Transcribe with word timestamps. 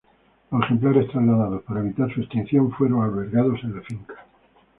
Los 0.49 0.63
ejemplares 0.63 1.11
trasladados 1.11 1.61
para 1.61 1.81
evitar 1.81 2.11
su 2.11 2.21
extinción, 2.21 2.71
fueron 2.71 3.03
albergados 3.03 3.59
en 3.63 3.75
la 3.75 3.81
finca. 3.83 4.15